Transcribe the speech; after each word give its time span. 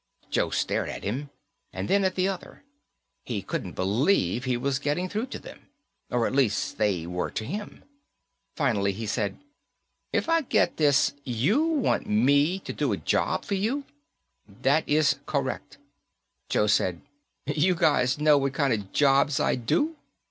Joe 0.31 0.49
stared 0.49 0.89
at 0.89 1.03
him, 1.03 1.29
and 1.71 1.87
then 1.87 2.03
at 2.03 2.15
the 2.15 2.27
other. 2.27 2.63
He 3.23 3.43
couldn't 3.43 3.73
believe 3.73 4.45
he 4.45 4.57
was 4.57 4.79
getting 4.79 5.07
through 5.07 5.27
to 5.27 5.37
them. 5.37 5.67
Or, 6.09 6.25
at 6.25 6.33
least, 6.33 6.71
that 6.71 6.83
they 6.83 7.05
were 7.05 7.29
to 7.29 7.45
him. 7.45 7.83
Finally 8.55 8.93
he 8.93 9.05
said, 9.05 9.37
"If 10.11 10.27
I 10.27 10.41
get 10.41 10.77
this, 10.77 11.13
you 11.23 11.63
want 11.67 12.09
me 12.09 12.57
to 12.61 12.73
do 12.73 12.91
a 12.93 12.97
job 12.97 13.45
for 13.45 13.53
you." 13.53 13.83
"That 14.47 14.89
is 14.89 15.19
correct." 15.27 15.77
Joe 16.49 16.65
said, 16.65 17.01
"You 17.45 17.75
guys 17.75 18.17
know 18.17 18.39
the 18.43 18.49
kind 18.49 18.73
of 18.73 18.91
jobs 18.91 19.39
I 19.39 19.53
do?" 19.53 19.97